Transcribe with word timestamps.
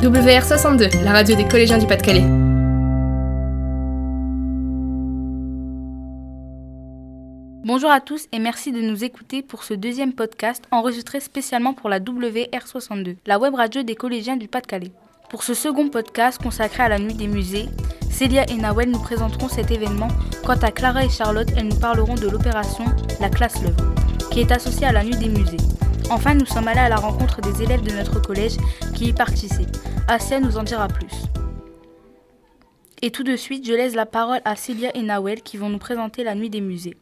WR62, 0.00 1.04
la 1.04 1.12
radio 1.12 1.36
des 1.36 1.46
collégiens 1.46 1.76
du 1.76 1.86
Pas-de-Calais. 1.86 2.24
Bonjour 7.66 7.90
à 7.90 8.00
tous 8.00 8.26
et 8.32 8.38
merci 8.38 8.72
de 8.72 8.80
nous 8.80 9.04
écouter 9.04 9.42
pour 9.42 9.62
ce 9.62 9.74
deuxième 9.74 10.14
podcast 10.14 10.64
enregistré 10.70 11.20
spécialement 11.20 11.74
pour 11.74 11.90
la 11.90 12.00
WR62, 12.00 13.16
la 13.26 13.38
web 13.38 13.54
radio 13.54 13.82
des 13.82 13.94
collégiens 13.94 14.38
du 14.38 14.48
Pas-de-Calais. 14.48 14.90
Pour 15.28 15.42
ce 15.42 15.52
second 15.52 15.90
podcast 15.90 16.42
consacré 16.42 16.82
à 16.82 16.88
la 16.88 16.98
nuit 16.98 17.12
des 17.12 17.28
musées, 17.28 17.68
Célia 18.10 18.50
et 18.50 18.56
Nawel 18.56 18.90
nous 18.90 19.02
présenteront 19.02 19.48
cet 19.48 19.70
événement. 19.70 20.08
Quant 20.46 20.54
à 20.62 20.70
Clara 20.70 21.04
et 21.04 21.10
Charlotte, 21.10 21.50
elles 21.58 21.68
nous 21.68 21.78
parleront 21.78 22.14
de 22.14 22.26
l'opération 22.26 22.86
La 23.20 23.28
classe 23.28 23.62
L'œuvre, 23.62 23.94
qui 24.30 24.40
est 24.40 24.50
associée 24.50 24.86
à 24.86 24.92
la 24.92 25.04
nuit 25.04 25.16
des 25.16 25.28
musées. 25.28 25.58
Enfin, 26.10 26.34
nous 26.34 26.44
sommes 26.44 26.66
allés 26.66 26.80
à 26.80 26.88
la 26.88 26.96
rencontre 26.96 27.40
des 27.40 27.62
élèves 27.62 27.82
de 27.82 27.92
notre 27.92 28.20
collège 28.20 28.56
qui 28.96 29.06
y 29.06 29.12
participent. 29.12 29.76
Asia 30.08 30.40
nous 30.40 30.58
en 30.58 30.64
dira 30.64 30.88
plus. 30.88 31.14
Et 33.00 33.12
tout 33.12 33.22
de 33.22 33.36
suite, 33.36 33.64
je 33.64 33.72
laisse 33.72 33.94
la 33.94 34.06
parole 34.06 34.40
à 34.44 34.56
Célia 34.56 34.90
et 34.96 35.02
Nawel 35.02 35.40
qui 35.40 35.56
vont 35.56 35.68
nous 35.68 35.78
présenter 35.78 36.24
la 36.24 36.34
nuit 36.34 36.50
des 36.50 36.60
musées. 36.60 36.96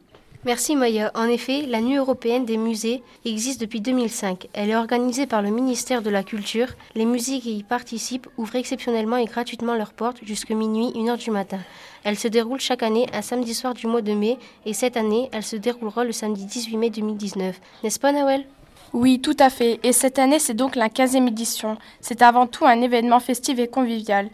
Merci 0.45 0.75
Maya. 0.75 1.11
En 1.15 1.25
effet, 1.25 1.65
la 1.65 1.81
Nuit 1.81 1.97
européenne 1.97 2.45
des 2.45 2.55
musées 2.55 3.01
existe 3.25 3.59
depuis 3.59 3.81
2005. 3.81 4.47
Elle 4.53 4.69
est 4.69 4.75
organisée 4.75 5.25
par 5.25 5.41
le 5.41 5.49
ministère 5.49 6.03
de 6.03 6.11
la 6.11 6.23
Culture. 6.23 6.67
Les 6.93 7.03
musées 7.03 7.39
qui 7.39 7.57
y 7.57 7.63
participent 7.63 8.29
ouvrent 8.37 8.55
exceptionnellement 8.55 9.17
et 9.17 9.25
gratuitement 9.25 9.73
leurs 9.73 9.91
portes 9.91 10.23
jusqu'à 10.23 10.53
minuit, 10.53 10.93
1h 10.95 11.17
du 11.17 11.31
matin. 11.31 11.59
Elle 12.03 12.17
se 12.17 12.27
déroule 12.27 12.61
chaque 12.61 12.83
année 12.83 13.07
un 13.11 13.23
samedi 13.23 13.55
soir 13.55 13.73
du 13.73 13.87
mois 13.87 14.03
de 14.03 14.13
mai 14.13 14.37
et 14.65 14.73
cette 14.73 14.97
année, 14.97 15.29
elle 15.33 15.43
se 15.43 15.55
déroulera 15.55 16.05
le 16.05 16.11
samedi 16.11 16.45
18 16.45 16.77
mai 16.77 16.89
2019. 16.91 17.59
N'est-ce 17.83 17.99
pas 17.99 18.11
Nawel? 18.11 18.45
Oui, 18.93 19.21
tout 19.21 19.37
à 19.39 19.49
fait. 19.49 19.79
Et 19.83 19.93
cette 19.93 20.17
année, 20.17 20.39
c'est 20.39 20.55
donc 20.55 20.75
la 20.75 20.89
15e 20.89 21.27
édition. 21.27 21.77
C'est 22.01 22.21
avant 22.21 22.47
tout 22.47 22.65
un 22.65 22.81
événement 22.81 23.19
festif 23.19 23.59
et 23.59 23.67
convivial. 23.67 24.29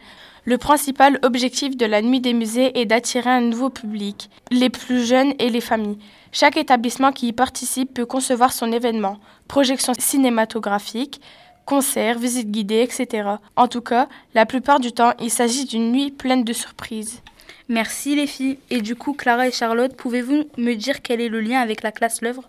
Le 0.46 0.58
principal 0.58 1.20
objectif 1.24 1.76
de 1.76 1.86
la 1.86 2.02
Nuit 2.02 2.22
des 2.22 2.34
musées 2.34 2.80
est 2.80 2.86
d'attirer 2.86 3.32
un 3.32 3.42
nouveau 3.42 3.70
public, 3.70 4.30
les 4.52 4.70
plus 4.70 5.04
jeunes 5.04 5.34
et 5.40 5.50
les 5.50 5.62
familles. 5.62 5.98
Chaque 6.32 6.56
établissement 6.56 7.12
qui 7.12 7.30
y 7.30 7.34
participe 7.34 7.94
peut 7.94 8.06
concevoir 8.06 8.54
son 8.54 8.72
événement, 8.72 9.18
projections 9.48 9.94
cinématographiques, 9.98 11.20
concerts, 11.66 12.20
visites 12.20 12.52
guidées, 12.52 12.84
etc. 12.84 13.28
En 13.56 13.68
tout 13.68 13.82
cas, 13.82 14.08
la 14.36 14.46
plupart 14.46 14.80
du 14.80 14.92
temps, 14.92 15.14
il 15.20 15.32
s'agit 15.32 15.66
d'une 15.66 15.92
nuit 15.92 16.12
pleine 16.12 16.44
de 16.44 16.54
surprises. 16.54 17.22
Merci 17.68 18.16
les 18.16 18.28
filles. 18.28 18.60
Et 18.70 18.82
du 18.82 18.96
coup, 18.96 19.14
Clara 19.14 19.48
et 19.48 19.52
Charlotte, 19.52 19.96
pouvez-vous 19.96 20.44
me 20.58 20.74
dire 20.76 21.02
quel 21.02 21.22
est 21.22 21.30
le 21.30 21.42
lien 21.42 21.60
avec 21.60 21.82
la 21.82 21.92
classe 21.92 22.22
L'œuvre? 22.22 22.48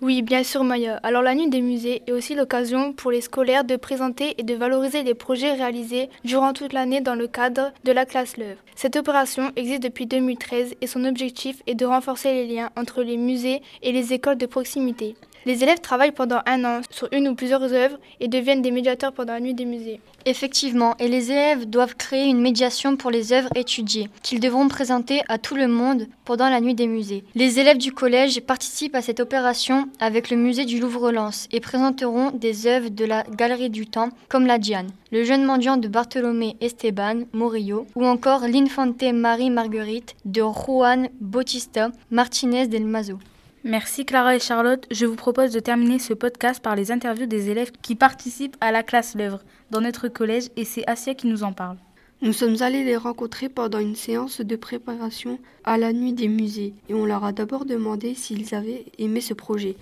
Oui, 0.00 0.22
bien 0.22 0.44
sûr, 0.44 0.62
Maya. 0.62 1.00
Alors 1.02 1.22
la 1.22 1.34
nuit 1.34 1.48
des 1.48 1.60
musées 1.60 2.02
est 2.06 2.12
aussi 2.12 2.36
l'occasion 2.36 2.92
pour 2.92 3.10
les 3.10 3.20
scolaires 3.20 3.64
de 3.64 3.74
présenter 3.74 4.36
et 4.38 4.44
de 4.44 4.54
valoriser 4.54 5.02
les 5.02 5.14
projets 5.14 5.54
réalisés 5.54 6.08
durant 6.22 6.52
toute 6.52 6.72
l'année 6.72 7.00
dans 7.00 7.16
le 7.16 7.26
cadre 7.26 7.72
de 7.82 7.90
la 7.90 8.06
classe 8.06 8.36
L'œuvre. 8.36 8.60
Cette 8.76 8.94
opération 8.94 9.50
existe 9.56 9.82
depuis 9.82 10.06
2013 10.06 10.76
et 10.80 10.86
son 10.86 11.04
objectif 11.04 11.62
est 11.66 11.74
de 11.74 11.84
renforcer 11.84 12.32
les 12.32 12.46
liens 12.46 12.70
entre 12.76 13.02
les 13.02 13.16
musées 13.16 13.60
et 13.82 13.90
les 13.90 14.12
écoles 14.12 14.38
de 14.38 14.46
proximité. 14.46 15.16
Les 15.46 15.62
élèves 15.62 15.80
travaillent 15.80 16.12
pendant 16.12 16.40
un 16.46 16.64
an 16.64 16.80
sur 16.90 17.08
une 17.12 17.28
ou 17.28 17.34
plusieurs 17.34 17.72
œuvres 17.72 17.98
et 18.20 18.28
deviennent 18.28 18.62
des 18.62 18.70
médiateurs 18.70 19.12
pendant 19.12 19.34
la 19.34 19.40
nuit 19.40 19.54
des 19.54 19.64
musées. 19.64 20.00
Effectivement, 20.26 20.94
et 20.98 21.08
les 21.08 21.30
élèves 21.30 21.64
doivent 21.64 21.96
créer 21.96 22.26
une 22.26 22.40
médiation 22.40 22.96
pour 22.96 23.10
les 23.10 23.32
œuvres 23.32 23.48
étudiées, 23.54 24.10
qu'ils 24.22 24.40
devront 24.40 24.68
présenter 24.68 25.22
à 25.28 25.38
tout 25.38 25.54
le 25.54 25.68
monde 25.68 26.06
pendant 26.24 26.50
la 26.50 26.60
nuit 26.60 26.74
des 26.74 26.86
musées. 26.86 27.24
Les 27.34 27.60
élèves 27.60 27.78
du 27.78 27.92
collège 27.92 28.40
participent 28.40 28.94
à 28.94 29.02
cette 29.02 29.20
opération 29.20 29.88
avec 30.00 30.30
le 30.30 30.36
musée 30.36 30.64
du 30.64 30.80
Louvre-Lens 30.80 31.48
et 31.50 31.60
présenteront 31.60 32.30
des 32.32 32.66
œuvres 32.66 32.90
de 32.90 33.04
la 33.04 33.22
Galerie 33.22 33.70
du 33.70 33.86
Temps, 33.86 34.10
comme 34.28 34.46
la 34.46 34.58
Diane, 34.58 34.90
le 35.12 35.24
jeune 35.24 35.44
mendiant 35.44 35.76
de 35.76 35.88
Bartolomé 35.88 36.56
Esteban 36.60 37.22
Morillo, 37.32 37.86
ou 37.94 38.04
encore 38.04 38.46
l'Infante 38.46 39.02
Marie 39.02 39.50
Marguerite 39.50 40.14
de 40.24 40.42
Juan 40.42 41.08
Bautista 41.20 41.90
Martinez 42.10 42.66
del 42.66 42.84
Mazo. 42.84 43.18
Merci 43.68 44.06
Clara 44.06 44.34
et 44.34 44.40
Charlotte. 44.40 44.86
Je 44.90 45.04
vous 45.04 45.14
propose 45.14 45.52
de 45.52 45.60
terminer 45.60 45.98
ce 45.98 46.14
podcast 46.14 46.62
par 46.62 46.74
les 46.74 46.90
interviews 46.90 47.26
des 47.26 47.50
élèves 47.50 47.70
qui 47.82 47.96
participent 47.96 48.56
à 48.62 48.72
la 48.72 48.82
classe 48.82 49.14
L'œuvre 49.14 49.40
dans 49.70 49.82
notre 49.82 50.08
collège 50.08 50.44
et 50.56 50.64
c'est 50.64 50.88
Asia 50.88 51.12
qui 51.12 51.26
nous 51.26 51.42
en 51.42 51.52
parle. 51.52 51.76
Nous 52.22 52.32
sommes 52.32 52.62
allés 52.62 52.82
les 52.82 52.96
rencontrer 52.96 53.50
pendant 53.50 53.78
une 53.78 53.94
séance 53.94 54.40
de 54.40 54.56
préparation 54.56 55.38
à 55.64 55.76
la 55.76 55.92
nuit 55.92 56.14
des 56.14 56.28
musées 56.28 56.72
et 56.88 56.94
on 56.94 57.04
leur 57.04 57.24
a 57.24 57.32
d'abord 57.32 57.66
demandé 57.66 58.14
s'ils 58.14 58.54
avaient 58.54 58.86
aimé 58.98 59.20
ce 59.20 59.34
projet. 59.34 59.76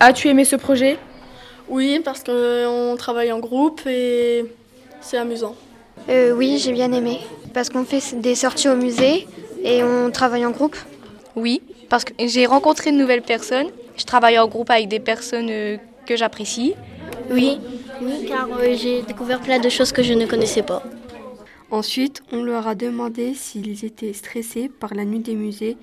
As-tu 0.00 0.26
aimé 0.26 0.44
ce 0.44 0.56
projet? 0.56 0.98
Oui, 1.68 2.00
parce 2.04 2.24
qu'on 2.24 2.96
travaille 2.98 3.30
en 3.30 3.38
groupe 3.38 3.80
et 3.86 4.44
c'est 5.00 5.18
amusant. 5.18 5.54
Euh, 6.08 6.32
oui, 6.32 6.58
j'ai 6.58 6.72
bien 6.72 6.90
aimé 6.90 7.20
parce 7.54 7.70
qu'on 7.70 7.84
fait 7.84 8.20
des 8.20 8.34
sorties 8.34 8.68
au 8.68 8.74
musée 8.74 9.28
et 9.62 9.84
on 9.84 10.10
travaille 10.10 10.44
en 10.44 10.50
groupe. 10.50 10.76
Oui, 11.36 11.62
parce 11.88 12.04
que 12.04 12.12
j'ai 12.18 12.46
rencontré 12.46 12.92
de 12.92 12.96
nouvelles 12.96 13.22
personnes. 13.22 13.68
Je 13.96 14.04
travaille 14.04 14.38
en 14.38 14.46
groupe 14.46 14.70
avec 14.70 14.88
des 14.88 15.00
personnes 15.00 15.48
euh, 15.50 15.76
que 16.06 16.16
j'apprécie. 16.16 16.74
Oui, 17.30 17.58
oui, 18.00 18.26
car 18.28 18.48
euh, 18.58 18.74
j'ai 18.76 19.02
découvert 19.02 19.40
plein 19.40 19.58
de 19.58 19.68
choses 19.68 19.92
que 19.92 20.02
je 20.02 20.14
ne 20.14 20.26
connaissais 20.26 20.62
pas. 20.62 20.82
Ensuite, 21.70 22.22
on 22.32 22.42
leur 22.42 22.66
a 22.66 22.74
demandé 22.74 23.34
s'ils 23.34 23.84
étaient 23.84 24.12
stressés 24.12 24.68
par 24.68 24.94
la 24.94 25.04
nuit 25.04 25.18
des 25.18 25.34
musées. 25.34 25.76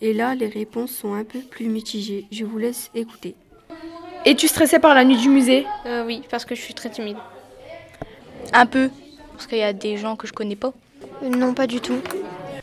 Et 0.00 0.12
là, 0.14 0.34
les 0.34 0.46
réponses 0.46 0.92
sont 0.92 1.14
un 1.14 1.24
peu 1.24 1.40
plus 1.40 1.66
mitigées. 1.66 2.26
Je 2.30 2.44
vous 2.44 2.58
laisse 2.58 2.90
écouter. 2.94 3.34
Es-tu 4.24 4.48
stressé 4.48 4.78
par 4.78 4.94
la 4.94 5.04
nuit 5.04 5.16
du 5.16 5.28
musée? 5.28 5.66
Euh, 5.86 6.04
Oui, 6.06 6.22
parce 6.30 6.44
que 6.44 6.54
je 6.54 6.60
suis 6.60 6.74
très 6.74 6.90
timide. 6.90 7.16
Un 8.52 8.66
peu, 8.66 8.90
parce 9.32 9.46
qu'il 9.46 9.58
y 9.58 9.62
a 9.62 9.72
des 9.72 9.96
gens 9.96 10.16
que 10.16 10.26
je 10.26 10.32
connais 10.32 10.56
pas. 10.56 10.72
non, 11.22 11.54
pas 11.54 11.66
du 11.66 11.80
tout. 11.80 11.98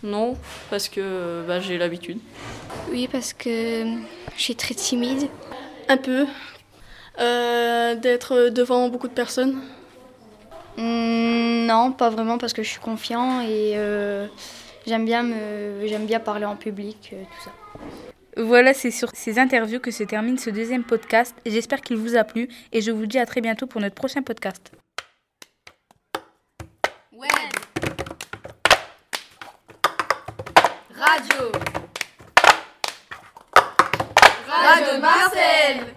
Non, 0.03 0.35
parce 0.69 0.87
que 0.89 1.43
bah, 1.47 1.59
j'ai 1.59 1.77
l'habitude. 1.77 2.19
Oui, 2.89 3.07
parce 3.11 3.33
que 3.33 3.85
je 4.35 4.41
suis 4.41 4.55
très 4.55 4.73
timide. 4.73 5.29
Un 5.89 5.97
peu. 5.97 6.25
Euh, 7.19 7.95
d'être 7.95 8.49
devant 8.49 8.89
beaucoup 8.89 9.07
de 9.07 9.13
personnes. 9.13 9.61
Hmm, 10.77 11.65
non, 11.65 11.91
pas 11.91 12.09
vraiment 12.09 12.37
parce 12.37 12.53
que 12.53 12.61
je 12.61 12.69
suis 12.69 12.79
confiant 12.79 13.41
et 13.41 13.73
euh, 13.75 14.27
j'aime 14.85 15.05
bien, 15.05 15.23
me, 15.23 15.87
j'aime 15.87 16.05
bien 16.05 16.19
parler 16.19 16.45
en 16.45 16.55
public, 16.55 17.09
euh, 17.13 17.23
tout 17.23 17.43
ça. 17.43 17.51
Voilà, 18.43 18.75
c'est 18.75 18.91
sur 18.91 19.09
ces 19.15 19.39
interviews 19.39 19.79
que 19.79 19.89
se 19.89 20.03
termine 20.03 20.37
ce 20.37 20.51
deuxième 20.51 20.83
podcast. 20.83 21.35
J'espère 21.47 21.81
qu'il 21.81 21.97
vous 21.97 22.15
a 22.15 22.23
plu 22.23 22.47
et 22.71 22.81
je 22.81 22.91
vous 22.91 23.07
dis 23.07 23.17
à 23.17 23.25
très 23.25 23.41
bientôt 23.41 23.65
pour 23.65 23.81
notre 23.81 23.95
prochain 23.95 24.21
podcast. 24.21 24.71
Ouais. 27.11 27.27
Radio. 30.93 31.51
Radio 34.63 34.99
Marcel 34.99 35.96